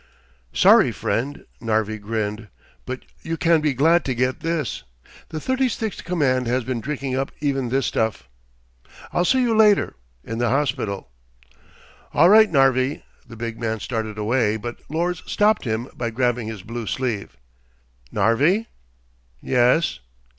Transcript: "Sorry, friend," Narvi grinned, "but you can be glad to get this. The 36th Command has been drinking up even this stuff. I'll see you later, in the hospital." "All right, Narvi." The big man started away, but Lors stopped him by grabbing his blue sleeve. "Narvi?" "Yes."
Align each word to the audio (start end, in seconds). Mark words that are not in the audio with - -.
"Sorry, 0.51 0.91
friend," 0.91 1.45
Narvi 1.59 1.99
grinned, 1.99 2.47
"but 2.87 3.01
you 3.21 3.37
can 3.37 3.61
be 3.61 3.75
glad 3.75 4.03
to 4.05 4.15
get 4.15 4.39
this. 4.39 4.81
The 5.29 5.37
36th 5.37 6.03
Command 6.03 6.47
has 6.47 6.63
been 6.63 6.81
drinking 6.81 7.15
up 7.15 7.31
even 7.39 7.69
this 7.69 7.85
stuff. 7.85 8.27
I'll 9.13 9.25
see 9.25 9.41
you 9.43 9.55
later, 9.55 9.93
in 10.23 10.39
the 10.39 10.49
hospital." 10.49 11.11
"All 12.15 12.29
right, 12.29 12.49
Narvi." 12.49 13.03
The 13.27 13.35
big 13.37 13.59
man 13.59 13.79
started 13.79 14.17
away, 14.17 14.57
but 14.57 14.81
Lors 14.89 15.21
stopped 15.31 15.65
him 15.65 15.87
by 15.93 16.09
grabbing 16.09 16.47
his 16.47 16.63
blue 16.63 16.87
sleeve. 16.87 17.37
"Narvi?" 18.11 18.69
"Yes." 19.39 19.99